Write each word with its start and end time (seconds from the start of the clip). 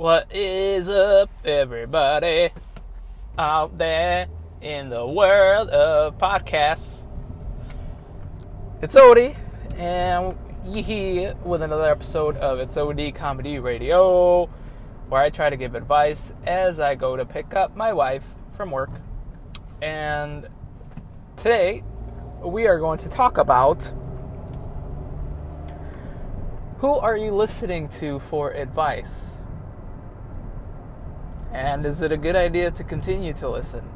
What 0.00 0.34
is 0.34 0.88
up, 0.88 1.28
everybody 1.44 2.48
out 3.36 3.76
there 3.76 4.28
in 4.62 4.88
the 4.88 5.06
world 5.06 5.68
of 5.68 6.16
podcasts? 6.16 7.04
It's 8.80 8.94
Odie, 8.94 9.36
and 9.76 10.38
you 10.64 10.82
here 10.82 11.34
with 11.44 11.60
another 11.60 11.90
episode 11.90 12.38
of 12.38 12.60
It's 12.60 12.78
OD 12.78 13.14
Comedy 13.14 13.58
Radio, 13.58 14.48
where 15.10 15.20
I 15.20 15.28
try 15.28 15.50
to 15.50 15.56
give 15.58 15.74
advice 15.74 16.32
as 16.46 16.80
I 16.80 16.94
go 16.94 17.14
to 17.14 17.26
pick 17.26 17.54
up 17.54 17.76
my 17.76 17.92
wife 17.92 18.24
from 18.52 18.70
work. 18.70 18.92
And 19.82 20.48
today, 21.36 21.84
we 22.42 22.66
are 22.66 22.78
going 22.78 23.00
to 23.00 23.10
talk 23.10 23.36
about 23.36 23.92
who 26.78 26.94
are 26.96 27.18
you 27.18 27.32
listening 27.32 27.90
to 28.00 28.18
for 28.18 28.52
advice? 28.52 29.39
And 31.52 31.84
is 31.84 32.00
it 32.00 32.12
a 32.12 32.16
good 32.16 32.36
idea 32.36 32.70
to 32.70 32.84
continue 32.84 33.32
to 33.34 33.48
listen? 33.48 33.88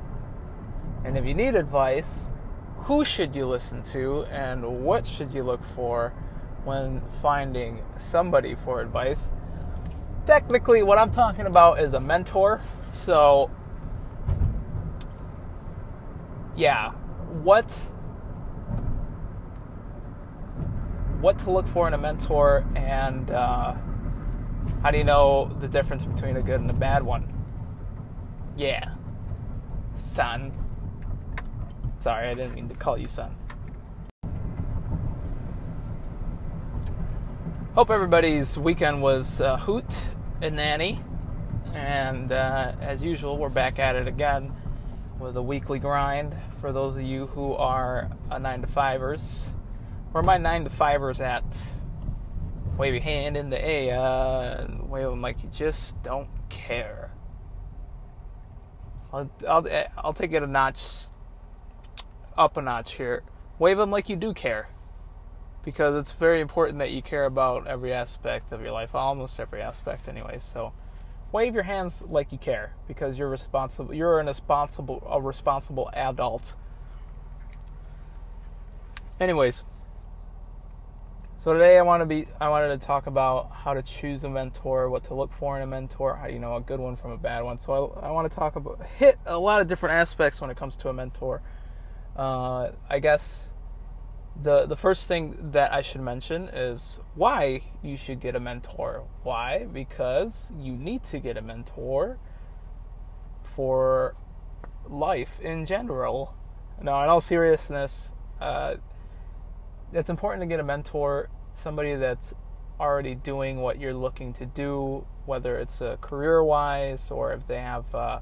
And 1.04 1.16
if 1.16 1.24
you 1.24 1.34
need 1.34 1.54
advice, 1.54 2.30
who 2.76 3.04
should 3.04 3.36
you 3.36 3.46
listen 3.46 3.82
to 3.84 4.24
and 4.24 4.84
what 4.84 5.06
should 5.06 5.32
you 5.32 5.42
look 5.42 5.62
for 5.62 6.12
when 6.64 7.00
finding 7.22 7.82
somebody 7.96 8.54
for 8.54 8.80
advice? 8.80 9.30
Technically, 10.26 10.82
what 10.82 10.98
I'm 10.98 11.10
talking 11.10 11.46
about 11.46 11.80
is 11.80 11.94
a 11.94 12.00
mentor. 12.00 12.60
So, 12.92 13.50
yeah, 16.56 16.92
what 17.42 17.70
what 21.20 21.38
to 21.38 21.50
look 21.50 21.66
for 21.66 21.88
in 21.88 21.94
a 21.94 21.98
mentor 21.98 22.66
and 22.76 23.30
uh, 23.30 23.74
how 24.82 24.90
do 24.90 24.98
you 24.98 25.04
know 25.04 25.46
the 25.60 25.68
difference 25.68 26.04
between 26.04 26.36
a 26.36 26.42
good 26.42 26.60
and 26.60 26.68
a 26.68 26.74
bad 26.74 27.02
one? 27.02 27.33
Yeah. 28.56 28.94
Son. 29.96 30.52
Sorry, 31.98 32.28
I 32.28 32.34
didn't 32.34 32.54
mean 32.54 32.68
to 32.68 32.74
call 32.74 32.98
you 32.98 33.08
son. 33.08 33.34
Hope 37.74 37.90
everybody's 37.90 38.56
weekend 38.56 39.02
was 39.02 39.40
uh, 39.40 39.56
hoot 39.56 40.08
and 40.40 40.56
nanny. 40.56 41.00
And 41.72 42.30
uh, 42.30 42.72
as 42.80 43.02
usual, 43.02 43.36
we're 43.36 43.48
back 43.48 43.78
at 43.78 43.96
it 43.96 44.06
again 44.06 44.54
with 45.18 45.36
a 45.36 45.42
weekly 45.42 45.78
grind 45.78 46.36
for 46.50 46.72
those 46.72 46.96
of 46.96 47.02
you 47.02 47.26
who 47.28 47.54
are 47.54 48.10
uh, 48.30 48.38
9 48.38 48.60
to 48.60 48.66
5ers. 48.68 49.46
Where 50.12 50.22
my 50.22 50.38
9 50.38 50.64
to 50.64 50.70
5ers 50.70 51.20
at? 51.20 51.44
Wave 52.76 52.94
your 52.94 53.02
hand 53.02 53.36
in 53.36 53.50
the 53.50 53.64
air 53.64 54.68
wave 54.94 55.08
them 55.08 55.20
like 55.20 55.42
you 55.42 55.48
just 55.52 56.00
don't 56.04 56.28
care. 56.48 57.13
I'll, 59.14 59.30
I'll, 59.48 59.86
I'll 59.96 60.12
take 60.12 60.32
it 60.32 60.42
a 60.42 60.46
notch 60.46 61.06
up 62.36 62.56
a 62.56 62.62
notch 62.62 62.96
here. 62.96 63.22
Wave 63.58 63.78
them 63.78 63.90
like 63.90 64.08
you 64.08 64.16
do 64.16 64.34
care. 64.34 64.68
Because 65.64 65.94
it's 65.94 66.12
very 66.12 66.40
important 66.40 66.78
that 66.80 66.90
you 66.90 67.00
care 67.00 67.24
about 67.24 67.66
every 67.66 67.92
aspect 67.92 68.52
of 68.52 68.60
your 68.60 68.72
life, 68.72 68.94
almost 68.94 69.40
every 69.40 69.62
aspect, 69.62 70.08
anyway. 70.08 70.38
So, 70.38 70.72
wave 71.32 71.54
your 71.54 71.62
hands 71.62 72.02
like 72.02 72.32
you 72.32 72.38
care, 72.38 72.74
because 72.86 73.18
you're 73.18 73.30
responsible. 73.30 73.94
You're 73.94 74.20
an 74.20 74.26
responsible, 74.26 75.06
a 75.08 75.22
responsible 75.22 75.90
adult. 75.94 76.54
Anyways, 79.18 79.62
so 81.44 81.52
today 81.52 81.76
I 81.76 81.82
want 81.82 82.00
to 82.00 82.06
be 82.06 82.26
I 82.40 82.48
wanted 82.48 82.68
to 82.68 82.86
talk 82.86 83.06
about 83.06 83.52
how 83.52 83.74
to 83.74 83.82
choose 83.82 84.24
a 84.24 84.30
mentor, 84.30 84.88
what 84.88 85.04
to 85.04 85.14
look 85.14 85.30
for 85.30 85.58
in 85.58 85.62
a 85.62 85.66
mentor, 85.66 86.16
how 86.16 86.26
do 86.26 86.32
you 86.32 86.38
know 86.38 86.56
a 86.56 86.60
good 86.62 86.80
one 86.80 86.96
from 86.96 87.10
a 87.10 87.18
bad 87.18 87.44
one. 87.44 87.58
So 87.58 88.00
I, 88.02 88.06
I 88.06 88.10
want 88.12 88.32
to 88.32 88.34
talk 88.34 88.56
about 88.56 88.82
hit 88.96 89.18
a 89.26 89.36
lot 89.36 89.60
of 89.60 89.68
different 89.68 89.94
aspects 89.94 90.40
when 90.40 90.48
it 90.48 90.56
comes 90.56 90.74
to 90.78 90.88
a 90.88 90.94
mentor. 90.94 91.42
Uh, 92.16 92.70
I 92.88 92.98
guess 92.98 93.50
the 94.40 94.64
the 94.64 94.74
first 94.74 95.06
thing 95.06 95.50
that 95.52 95.70
I 95.70 95.82
should 95.82 96.00
mention 96.00 96.48
is 96.48 96.98
why 97.14 97.60
you 97.82 97.98
should 97.98 98.20
get 98.20 98.34
a 98.34 98.40
mentor. 98.40 99.04
Why? 99.22 99.66
Because 99.70 100.50
you 100.58 100.72
need 100.72 101.04
to 101.04 101.18
get 101.18 101.36
a 101.36 101.42
mentor 101.42 102.18
for 103.42 104.16
life 104.88 105.40
in 105.40 105.66
general. 105.66 106.34
Now, 106.80 107.04
in 107.04 107.10
all 107.10 107.20
seriousness, 107.20 108.12
uh, 108.40 108.76
it's 109.94 110.10
important 110.10 110.42
to 110.42 110.46
get 110.46 110.58
a 110.58 110.64
mentor, 110.64 111.28
somebody 111.54 111.94
that's 111.96 112.34
already 112.78 113.14
doing 113.14 113.60
what 113.60 113.80
you're 113.80 113.94
looking 113.94 114.32
to 114.34 114.46
do, 114.46 115.06
whether 115.26 115.56
it's 115.58 115.80
uh, 115.80 115.96
career 116.00 116.42
wise 116.42 117.10
or 117.10 117.32
if 117.32 117.46
they 117.46 117.60
have 117.60 117.94
uh, 117.94 118.20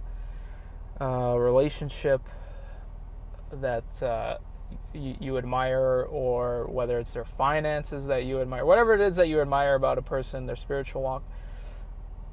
a 1.01 1.39
relationship 1.39 2.23
that 3.51 4.03
uh, 4.03 4.39
you, 4.95 5.17
you 5.21 5.39
admire, 5.39 6.07
or 6.09 6.67
whether 6.67 6.99
it's 6.99 7.13
their 7.13 7.25
finances 7.25 8.07
that 8.07 8.25
you 8.25 8.41
admire, 8.41 8.65
whatever 8.65 8.95
it 8.95 9.01
is 9.01 9.17
that 9.17 9.29
you 9.29 9.41
admire 9.41 9.75
about 9.75 9.99
a 9.99 10.03
person, 10.03 10.47
their 10.47 10.57
spiritual 10.57 11.03
walk 11.03 11.23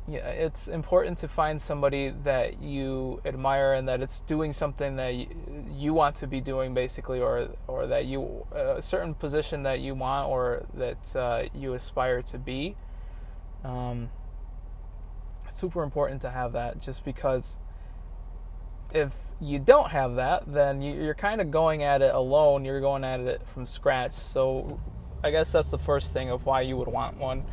yeah, 0.10 0.28
it's 0.28 0.68
important 0.68 1.18
to 1.20 1.28
find 1.28 1.62
somebody 1.62 2.10
that 2.24 2.62
you 2.62 3.22
admire 3.26 3.74
and 3.74 3.88
that 3.88 4.02
it's 4.02 4.20
doing 4.22 4.54
something 4.54 4.96
that 4.96 5.14
you, 5.14 5.28
you 5.72 5.94
want 5.94 6.16
to 6.18 6.28
be 6.28 6.42
doing, 6.42 6.74
basically, 6.74 7.20
or 7.20 7.50
or 7.68 7.86
that 7.88 8.06
you 8.06 8.46
a 8.52 8.82
certain 8.82 9.14
position 9.14 9.64
that 9.64 9.80
you 9.80 9.94
want 9.94 10.30
or 10.30 10.66
that 10.74 10.98
uh, 11.16 11.44
you 11.54 11.74
aspire 11.74 12.22
to 12.24 12.38
be. 12.38 12.76
Um, 13.64 14.10
it's 15.48 15.60
super 15.60 15.84
important 15.84 16.22
to 16.22 16.32
have 16.32 16.54
that, 16.54 16.82
just 16.82 17.06
because 17.06 17.60
if 18.92 19.14
you 19.40 19.60
don't 19.60 19.92
have 19.92 20.16
that, 20.16 20.52
then 20.52 20.82
you, 20.82 20.94
you're 20.96 21.14
kind 21.14 21.40
of 21.40 21.52
going 21.52 21.84
at 21.84 22.02
it 22.02 22.14
alone. 22.14 22.66
You're 22.66 22.82
going 22.82 23.04
at 23.04 23.20
it 23.20 23.48
from 23.48 23.66
scratch. 23.66 24.14
So, 24.14 24.80
I 25.24 25.32
guess 25.32 25.52
that's 25.52 25.72
the 25.72 25.78
first 25.78 26.14
thing 26.14 26.30
of 26.30 26.46
why 26.46 26.62
you 26.62 26.78
would 26.78 26.88
want 26.88 27.18
one 27.18 27.44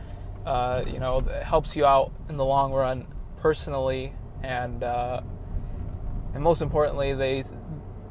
uh, 0.46 0.84
you 0.86 1.00
know, 1.00 1.20
helps 1.42 1.74
you 1.74 1.84
out 1.84 2.12
in 2.28 2.36
the 2.36 2.44
long 2.44 2.72
run 2.72 3.06
personally, 3.36 4.12
and 4.42 4.82
uh, 4.82 5.20
and 6.34 6.42
most 6.42 6.62
importantly, 6.62 7.12
they 7.12 7.44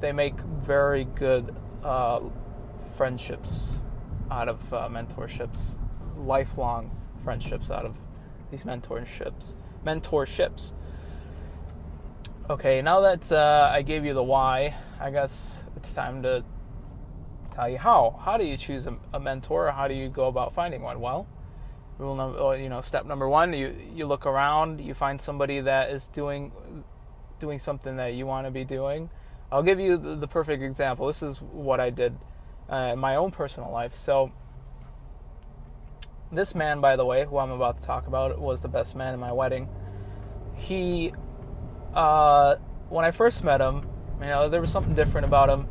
they 0.01 0.11
make 0.11 0.37
very 0.39 1.05
good 1.05 1.55
uh, 1.81 2.19
friendships 2.97 3.79
out 4.29 4.49
of 4.49 4.73
uh, 4.73 4.89
mentorships, 4.91 5.77
lifelong 6.17 6.91
friendships 7.23 7.71
out 7.71 7.85
of 7.85 7.97
these 8.51 8.63
mentorships. 8.63 9.55
Mentorships. 9.85 10.73
Okay, 12.49 12.81
now 12.81 12.99
that 12.99 13.31
uh, 13.31 13.69
I 13.71 13.81
gave 13.81 14.03
you 14.03 14.13
the 14.13 14.23
why, 14.23 14.75
I 14.99 15.09
guess 15.09 15.63
it's 15.77 15.93
time 15.93 16.21
to 16.23 16.43
tell 17.51 17.69
you 17.69 17.77
how. 17.77 18.19
How 18.23 18.37
do 18.37 18.43
you 18.43 18.57
choose 18.57 18.87
a, 18.87 18.97
a 19.13 19.19
mentor? 19.21 19.69
Or 19.69 19.71
how 19.71 19.87
do 19.87 19.93
you 19.93 20.09
go 20.09 20.27
about 20.27 20.53
finding 20.53 20.81
one? 20.81 20.99
Well 20.99 21.27
rule 21.97 22.15
number 22.15 22.57
you 22.57 22.67
know 22.67 22.81
step 22.81 23.05
number 23.05 23.27
one 23.27 23.53
you 23.53 23.73
you 23.93 24.05
look 24.05 24.25
around 24.25 24.81
you 24.81 24.93
find 24.93 25.21
somebody 25.21 25.61
that 25.61 25.89
is 25.89 26.09
doing 26.09 26.51
doing 27.39 27.59
something 27.59 27.97
that 27.97 28.13
you 28.13 28.25
want 28.25 28.47
to 28.47 28.51
be 28.51 28.63
doing. 28.63 29.09
I'll 29.51 29.63
give 29.63 29.79
you 29.79 29.97
the, 29.97 30.15
the 30.15 30.27
perfect 30.27 30.63
example. 30.63 31.07
This 31.07 31.21
is 31.21 31.41
what 31.41 31.79
i 31.79 31.89
did 31.89 32.17
uh, 32.71 32.91
in 32.93 32.99
my 32.99 33.15
own 33.15 33.31
personal 33.31 33.71
life. 33.71 33.95
So 33.95 34.31
this 36.31 36.55
man 36.55 36.81
by 36.81 36.95
the 36.95 37.05
way 37.05 37.23
who 37.23 37.37
i'm 37.37 37.51
about 37.51 37.79
to 37.79 37.85
talk 37.85 38.07
about 38.07 38.39
was 38.39 38.61
the 38.61 38.67
best 38.67 38.95
man 38.95 39.13
in 39.13 39.19
my 39.19 39.31
wedding. 39.31 39.69
He 40.55 41.13
uh, 41.93 42.55
when 42.89 43.05
i 43.05 43.11
first 43.11 43.43
met 43.43 43.61
him 43.61 43.87
you 44.19 44.27
know 44.27 44.49
there 44.49 44.61
was 44.61 44.71
something 44.71 44.95
different 44.95 45.25
about 45.25 45.49
him. 45.49 45.67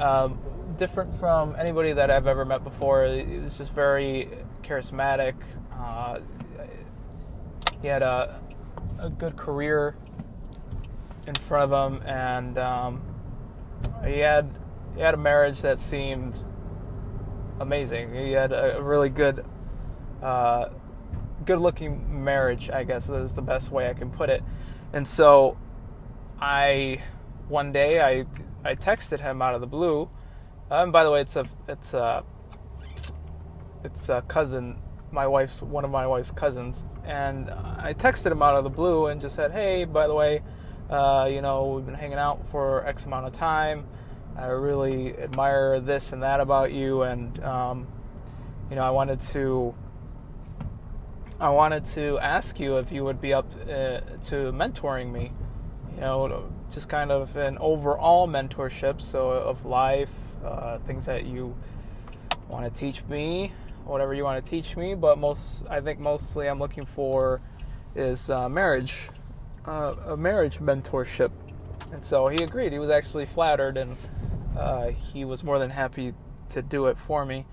Um, 0.00 0.38
different 0.80 1.14
from 1.14 1.54
anybody 1.58 1.92
that 1.92 2.10
i've 2.10 2.26
ever 2.26 2.46
met 2.46 2.64
before 2.64 3.06
He 3.06 3.36
was 3.36 3.58
just 3.58 3.74
very 3.74 4.30
charismatic. 4.62 5.34
Uh, 5.78 6.20
he 7.82 7.88
had 7.88 8.02
a, 8.02 8.40
a 8.98 9.10
good 9.10 9.36
career 9.36 9.96
in 11.26 11.34
front 11.34 11.72
of 11.72 11.92
him, 11.92 12.06
and 12.06 12.58
um, 12.58 13.02
he 14.04 14.18
had 14.18 14.58
he 14.94 15.00
had 15.02 15.14
a 15.14 15.18
marriage 15.18 15.60
that 15.60 15.78
seemed 15.78 16.42
amazing. 17.60 18.14
He 18.14 18.32
had 18.32 18.52
a 18.52 18.78
really 18.82 19.08
good, 19.08 19.44
uh, 20.22 20.70
good-looking 21.44 22.24
marriage. 22.24 22.70
I 22.70 22.84
guess 22.84 23.08
is 23.08 23.34
the 23.34 23.42
best 23.42 23.70
way 23.70 23.88
I 23.88 23.94
can 23.94 24.10
put 24.10 24.30
it. 24.30 24.42
And 24.92 25.06
so, 25.06 25.56
I 26.40 27.00
one 27.48 27.72
day 27.72 28.00
I 28.00 28.26
I 28.64 28.74
texted 28.74 29.20
him 29.20 29.40
out 29.40 29.54
of 29.54 29.60
the 29.60 29.66
blue. 29.66 30.10
Um, 30.70 30.92
by 30.92 31.02
the 31.02 31.10
way, 31.10 31.20
it's 31.20 31.34
a 31.34 31.46
it's 31.66 31.94
a 31.94 32.22
it's 33.82 34.08
a 34.08 34.22
cousin, 34.22 34.76
my 35.10 35.26
wife's 35.26 35.62
one 35.62 35.84
of 35.84 35.90
my 35.90 36.06
wife's 36.06 36.30
cousins, 36.30 36.84
and 37.04 37.50
I 37.50 37.92
texted 37.92 38.30
him 38.30 38.40
out 38.40 38.54
of 38.54 38.62
the 38.62 38.70
blue 38.70 39.06
and 39.06 39.20
just 39.20 39.34
said, 39.34 39.50
"Hey, 39.50 39.84
by 39.84 40.06
the 40.06 40.14
way, 40.14 40.42
uh, 40.88 41.28
you 41.30 41.42
know, 41.42 41.72
we've 41.74 41.84
been 41.84 41.94
hanging 41.94 42.18
out 42.18 42.48
for 42.50 42.86
X 42.86 43.04
amount 43.04 43.26
of 43.26 43.32
time. 43.32 43.86
I 44.36 44.46
really 44.46 45.18
admire 45.18 45.80
this 45.80 46.12
and 46.12 46.22
that 46.22 46.38
about 46.38 46.72
you, 46.72 47.02
and 47.02 47.42
um, 47.42 47.88
you 48.70 48.76
know, 48.76 48.82
I 48.82 48.90
wanted 48.90 49.20
to 49.32 49.74
I 51.40 51.50
wanted 51.50 51.84
to 51.96 52.18
ask 52.20 52.60
you 52.60 52.76
if 52.76 52.92
you 52.92 53.02
would 53.02 53.20
be 53.20 53.32
up 53.32 53.50
uh, 53.62 54.00
to 54.26 54.52
mentoring 54.52 55.10
me. 55.10 55.32
You 55.94 56.00
know, 56.02 56.52
just 56.70 56.88
kind 56.88 57.10
of 57.10 57.36
an 57.36 57.58
overall 57.58 58.28
mentorship, 58.28 59.00
so 59.00 59.30
of 59.30 59.64
life, 59.64 60.10
uh, 60.44 60.78
things 60.86 61.06
that 61.06 61.26
you 61.26 61.54
want 62.48 62.72
to 62.72 62.80
teach 62.80 63.04
me, 63.04 63.52
whatever 63.84 64.14
you 64.14 64.24
want 64.24 64.44
to 64.44 64.50
teach 64.50 64.76
me. 64.76 64.94
But 64.94 65.18
most, 65.18 65.62
I 65.68 65.80
think, 65.80 65.98
mostly 65.98 66.48
I'm 66.48 66.58
looking 66.58 66.86
for 66.86 67.40
is 67.94 68.30
uh, 68.30 68.48
marriage, 68.48 69.08
uh, 69.66 69.94
a 70.06 70.16
marriage 70.16 70.58
mentorship. 70.58 71.30
And 71.92 72.04
so 72.04 72.28
he 72.28 72.42
agreed. 72.42 72.72
He 72.72 72.78
was 72.78 72.90
actually 72.90 73.26
flattered, 73.26 73.76
and 73.76 73.96
uh, 74.56 74.88
he 74.88 75.24
was 75.24 75.42
more 75.42 75.58
than 75.58 75.70
happy 75.70 76.14
to 76.50 76.62
do 76.62 76.86
it 76.86 76.98
for 76.98 77.24
me. 77.24 77.46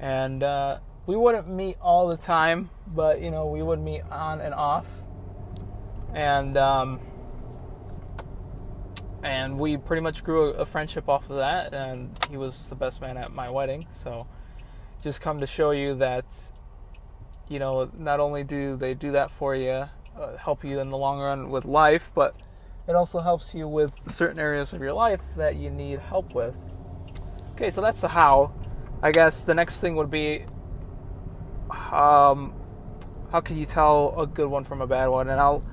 And 0.00 0.42
uh, 0.42 0.78
we 1.06 1.16
wouldn't 1.16 1.48
meet 1.48 1.76
all 1.80 2.08
the 2.08 2.16
time, 2.16 2.70
but 2.86 3.20
you 3.20 3.30
know, 3.30 3.46
we 3.46 3.62
would 3.62 3.80
meet 3.80 4.02
on 4.10 4.40
and 4.40 4.54
off. 4.54 4.86
And 6.14 6.56
um, 6.56 7.00
and 9.22 9.58
we 9.58 9.76
pretty 9.76 10.02
much 10.02 10.24
grew 10.24 10.50
a, 10.50 10.58
a 10.58 10.66
friendship 10.66 11.08
off 11.08 11.28
of 11.30 11.36
that. 11.36 11.72
And 11.72 12.16
he 12.30 12.36
was 12.36 12.68
the 12.68 12.74
best 12.74 13.00
man 13.00 13.16
at 13.16 13.32
my 13.32 13.48
wedding. 13.50 13.86
So 14.02 14.26
just 15.02 15.20
come 15.20 15.40
to 15.40 15.46
show 15.46 15.70
you 15.70 15.94
that 15.96 16.24
you 17.48 17.58
know 17.58 17.90
not 17.98 18.20
only 18.20 18.44
do 18.44 18.76
they 18.76 18.94
do 18.94 19.12
that 19.12 19.30
for 19.30 19.54
you, 19.54 19.88
uh, 20.16 20.36
help 20.38 20.64
you 20.64 20.80
in 20.80 20.90
the 20.90 20.96
long 20.96 21.20
run 21.20 21.50
with 21.50 21.64
life, 21.64 22.10
but 22.14 22.36
it 22.88 22.94
also 22.94 23.20
helps 23.20 23.54
you 23.54 23.68
with 23.68 24.10
certain 24.10 24.38
areas 24.38 24.72
of 24.72 24.80
your 24.80 24.92
life 24.92 25.22
that 25.36 25.56
you 25.56 25.70
need 25.70 26.00
help 26.00 26.34
with. 26.34 26.56
Okay, 27.52 27.70
so 27.70 27.80
that's 27.80 28.00
the 28.00 28.08
how. 28.08 28.52
I 29.02 29.10
guess 29.10 29.42
the 29.42 29.54
next 29.54 29.80
thing 29.80 29.96
would 29.96 30.10
be 30.10 30.44
um, 31.92 32.54
how 33.30 33.40
can 33.40 33.56
you 33.56 33.66
tell 33.66 34.14
a 34.20 34.26
good 34.26 34.48
one 34.48 34.64
from 34.64 34.80
a 34.80 34.86
bad 34.86 35.08
one? 35.08 35.28
And 35.28 35.40
I'll 35.40 35.64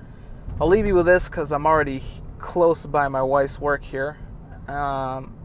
I'll 0.59 0.67
leave 0.67 0.85
you 0.85 0.95
with 0.95 1.05
this 1.05 1.29
because 1.29 1.51
I'm 1.51 1.65
already 1.65 2.01
close 2.39 2.85
by 2.85 3.07
my 3.07 3.21
wife's 3.21 3.59
work 3.59 3.83
here. 3.83 4.17
Um, 4.67 5.35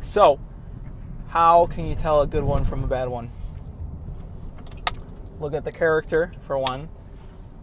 so, 0.00 0.40
how 1.28 1.66
can 1.66 1.86
you 1.86 1.94
tell 1.94 2.20
a 2.20 2.26
good 2.26 2.44
one 2.44 2.64
from 2.64 2.82
a 2.84 2.86
bad 2.86 3.08
one? 3.08 3.30
Look 5.38 5.54
at 5.54 5.64
the 5.64 5.72
character 5.72 6.32
for 6.42 6.58
one, 6.58 6.88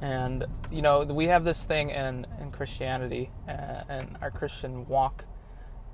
and 0.01 0.45
you 0.71 0.81
know 0.81 1.03
we 1.03 1.27
have 1.27 1.43
this 1.43 1.63
thing 1.63 1.89
in 1.89 2.27
in 2.39 2.51
Christianity 2.51 3.31
uh, 3.47 3.83
and 3.87 4.17
our 4.21 4.31
Christian 4.31 4.87
walk 4.87 5.25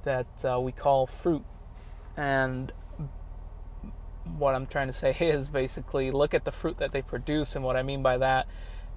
that 0.04 0.28
uh, 0.44 0.60
we 0.60 0.72
call 0.72 1.06
fruit, 1.06 1.46
and 2.16 2.72
what 4.38 4.56
I'm 4.56 4.66
trying 4.66 4.88
to 4.88 4.94
say 4.94 5.12
is 5.20 5.50
basically 5.50 6.12
look 6.12 6.34
at 6.34 6.46
the 6.46 6.52
fruit 6.52 6.78
that 6.80 6.92
they 6.92 7.02
produce, 7.02 7.56
and 7.56 7.64
what 7.64 7.76
I 7.76 7.84
mean 7.84 8.02
by 8.02 8.18
that 8.18 8.48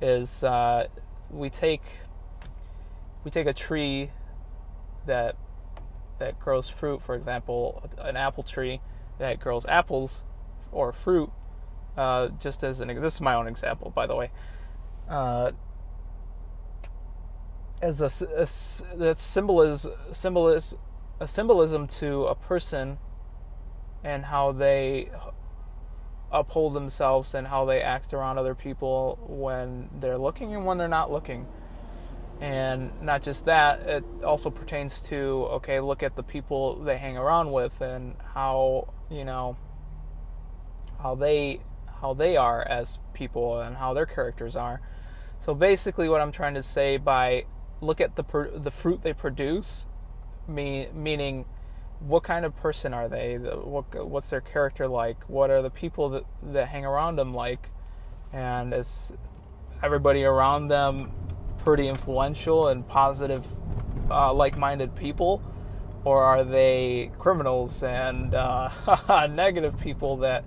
is 0.00 0.42
uh, 0.42 0.86
we 1.30 1.50
take 1.50 1.82
we 3.24 3.30
take 3.30 3.46
a 3.46 3.52
tree 3.52 4.10
that 5.06 5.36
that 6.18 6.38
grows 6.38 6.68
fruit, 6.68 7.02
for 7.02 7.14
example, 7.14 7.88
an 7.98 8.16
apple 8.16 8.42
tree 8.42 8.80
that 9.18 9.40
grows 9.40 9.64
apples 9.66 10.22
or 10.70 10.92
fruit. 10.92 11.30
Uh, 11.96 12.28
just 12.38 12.62
as 12.62 12.80
an 12.80 12.88
this 13.00 13.14
is 13.14 13.20
my 13.20 13.34
own 13.34 13.46
example, 13.46 13.90
by 13.90 14.06
the 14.06 14.14
way. 14.14 14.30
Uh, 15.08 15.50
as 17.82 18.00
a, 18.00 18.26
a 18.36 18.46
that 18.96 19.18
symbol 19.18 19.62
is 19.62 19.86
symbol 20.12 20.48
is 20.48 20.74
a 21.18 21.26
symbolism 21.26 21.86
to 21.86 22.24
a 22.26 22.34
person 22.34 22.98
and 24.04 24.26
how 24.26 24.52
they 24.52 25.10
uphold 26.32 26.74
themselves 26.74 27.34
and 27.34 27.48
how 27.48 27.64
they 27.64 27.80
act 27.80 28.14
around 28.14 28.38
other 28.38 28.54
people 28.54 29.18
when 29.28 29.88
they're 30.00 30.18
looking 30.18 30.54
and 30.54 30.64
when 30.64 30.78
they're 30.78 30.88
not 30.88 31.10
looking. 31.10 31.46
And 32.40 32.90
not 33.02 33.22
just 33.22 33.44
that, 33.44 33.80
it 33.80 34.04
also 34.24 34.48
pertains 34.48 35.02
to 35.04 35.46
okay, 35.50 35.80
look 35.80 36.02
at 36.02 36.16
the 36.16 36.22
people 36.22 36.76
they 36.76 36.96
hang 36.96 37.18
around 37.18 37.52
with 37.52 37.80
and 37.82 38.16
how, 38.34 38.94
you 39.10 39.24
know, 39.24 39.56
how 41.02 41.14
they 41.14 41.60
how 42.00 42.14
they 42.14 42.36
are 42.36 42.62
as 42.62 42.98
people 43.12 43.60
and 43.60 43.76
how 43.76 43.92
their 43.92 44.06
characters 44.06 44.56
are. 44.56 44.80
So 45.40 45.54
basically 45.54 46.08
what 46.08 46.22
I'm 46.22 46.32
trying 46.32 46.54
to 46.54 46.62
say 46.62 46.96
by 46.96 47.44
look 47.82 48.00
at 48.00 48.16
the 48.16 48.24
the 48.54 48.70
fruit 48.70 49.02
they 49.02 49.12
produce, 49.12 49.86
me, 50.48 50.88
meaning 50.94 51.44
what 52.00 52.22
kind 52.22 52.46
of 52.46 52.56
person 52.56 52.94
are 52.94 53.08
they? 53.08 53.36
What 53.36 54.08
what's 54.08 54.30
their 54.30 54.40
character 54.40 54.88
like? 54.88 55.22
What 55.28 55.50
are 55.50 55.60
the 55.60 55.70
people 55.70 56.08
that 56.10 56.24
that 56.42 56.68
hang 56.68 56.86
around 56.86 57.16
them 57.16 57.34
like? 57.34 57.70
And 58.32 58.72
is 58.72 59.12
everybody 59.82 60.24
around 60.24 60.68
them 60.68 61.12
pretty 61.60 61.88
influential 61.88 62.68
and 62.68 62.86
positive, 62.86 63.46
uh, 64.10 64.32
like-minded 64.32 64.94
people, 64.96 65.42
or 66.04 66.22
are 66.22 66.44
they 66.44 67.10
criminals 67.18 67.82
and 67.82 68.34
uh, 68.34 68.70
negative 69.30 69.78
people 69.78 70.18
that 70.18 70.44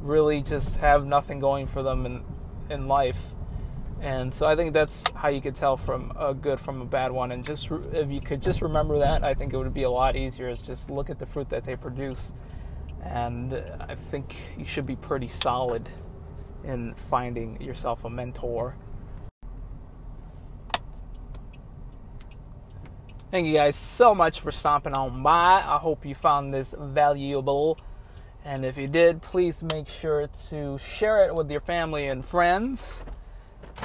really 0.00 0.40
just 0.40 0.76
have 0.76 1.04
nothing 1.06 1.40
going 1.40 1.66
for 1.66 1.82
them 1.82 2.06
in 2.06 2.24
in 2.70 2.88
life? 2.88 3.32
And 4.00 4.34
so 4.34 4.46
I 4.46 4.56
think 4.56 4.74
that's 4.74 5.04
how 5.14 5.28
you 5.28 5.40
could 5.40 5.54
tell 5.54 5.76
from 5.76 6.12
a 6.16 6.34
good 6.34 6.60
from 6.60 6.82
a 6.82 6.84
bad 6.84 7.12
one. 7.12 7.32
And 7.32 7.44
just 7.44 7.70
if 7.92 8.10
you 8.10 8.20
could 8.20 8.42
just 8.42 8.60
remember 8.60 8.98
that, 8.98 9.24
I 9.24 9.34
think 9.34 9.52
it 9.52 9.56
would 9.56 9.72
be 9.72 9.84
a 9.84 9.90
lot 9.90 10.16
easier. 10.16 10.48
Is 10.48 10.60
just 10.60 10.90
look 10.90 11.08
at 11.10 11.18
the 11.18 11.26
fruit 11.26 11.48
that 11.50 11.64
they 11.64 11.76
produce, 11.76 12.32
and 13.02 13.54
I 13.80 13.94
think 13.94 14.36
you 14.58 14.66
should 14.66 14.86
be 14.86 14.96
pretty 14.96 15.28
solid 15.28 15.88
in 16.62 16.94
finding 17.10 17.60
yourself 17.60 18.04
a 18.04 18.10
mentor. 18.10 18.76
Thank 23.32 23.48
you 23.48 23.54
guys 23.54 23.74
so 23.74 24.14
much 24.14 24.40
for 24.40 24.52
stopping 24.52 24.94
on 24.94 25.20
by. 25.20 25.62
I 25.66 25.78
hope 25.78 26.06
you 26.06 26.14
found 26.14 26.54
this 26.54 26.72
valuable. 26.78 27.76
And 28.44 28.64
if 28.64 28.78
you 28.78 28.86
did, 28.86 29.20
please 29.20 29.64
make 29.64 29.88
sure 29.88 30.28
to 30.50 30.78
share 30.78 31.24
it 31.24 31.34
with 31.34 31.50
your 31.50 31.60
family 31.60 32.06
and 32.06 32.24
friends. 32.24 33.02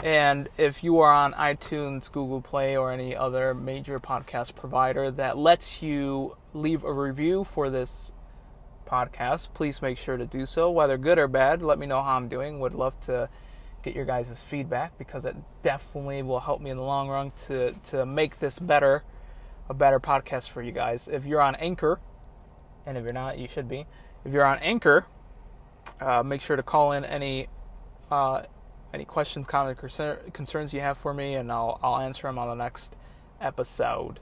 And 0.04 0.48
if 0.58 0.84
you 0.84 1.00
are 1.00 1.12
on 1.12 1.34
iTunes, 1.34 2.12
Google 2.12 2.42
Play, 2.42 2.78
or 2.78 2.92
any 2.92 3.16
other 3.16 3.56
major 3.56 3.98
podcast 3.98 4.54
provider 4.54 5.10
that 5.10 5.40
lets 5.40 5.82
you 5.82 6.38
leave 6.54 6.84
a 6.84 6.94
review 6.94 7.44
for 7.44 7.72
this 7.72 8.12
podcast, 8.86 9.48
please 9.56 9.82
make 9.82 9.98
sure 9.98 10.18
to 10.18 10.28
do 10.28 10.46
so, 10.46 10.70
whether 10.70 11.00
good 11.00 11.18
or 11.18 11.28
bad. 11.28 11.64
Let 11.64 11.80
me 11.80 11.88
know 11.88 12.04
how 12.04 12.16
I'm 12.16 12.28
doing. 12.28 12.60
Would 12.60 12.76
love 12.76 13.00
to 13.02 13.28
get 13.82 13.96
your 13.96 14.06
guys' 14.06 14.40
feedback 14.42 14.98
because 15.00 15.26
it 15.26 15.36
definitely 15.64 16.22
will 16.22 16.42
help 16.42 16.62
me 16.62 16.70
in 16.70 16.78
the 16.78 16.84
long 16.84 17.10
run 17.10 17.32
to, 17.48 17.74
to 17.86 18.06
make 18.06 18.40
this 18.40 18.60
better, 18.60 19.04
a 19.72 19.74
better 19.74 20.02
podcast 20.02 20.50
for 20.50 20.62
you 20.62 20.74
guys. 20.74 21.08
If 21.08 21.26
you're 21.26 21.40
on 21.40 21.56
Anchor, 21.56 22.02
and 22.86 22.98
if 22.98 23.04
you're 23.04 23.14
not, 23.14 23.38
you 23.40 23.48
should 23.48 23.70
be. 23.70 23.86
If 24.26 24.34
you're 24.34 24.44
on 24.44 24.60
Anchor, 24.60 25.06
uh, 26.02 26.24
make 26.24 26.42
sure 26.42 26.58
to 26.58 26.64
call 26.64 26.92
in 26.92 27.06
any 27.06 27.48
uh, 28.12 28.44
any 28.94 29.06
questions, 29.06 29.48
comments, 29.48 29.80
concerns 30.34 30.74
you 30.74 30.82
have 30.82 30.98
for 30.98 31.14
me, 31.14 31.36
and 31.36 31.50
I'll 31.50 31.80
I'll 31.82 32.00
answer 32.00 32.28
them 32.28 32.38
on 32.38 32.50
the 32.50 32.62
next 32.62 32.98
episode. 33.40 34.20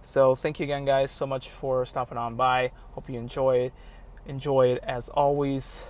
So 0.00 0.36
thank 0.36 0.60
you 0.60 0.64
again, 0.64 0.84
guys, 0.84 1.10
so 1.10 1.26
much 1.26 1.48
for 1.48 1.84
stopping 1.84 2.16
on 2.16 2.36
by. 2.36 2.70
Hope 2.92 3.08
you 3.10 3.18
enjoy 3.18 3.72
enjoy 4.26 4.68
it 4.68 4.84
as 4.84 5.08
always. 5.08 5.82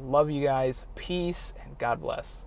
Love 0.00 0.30
you 0.30 0.44
guys. 0.46 0.86
Peace 0.94 1.54
and 1.64 1.76
God 1.76 2.00
bless. 2.00 2.44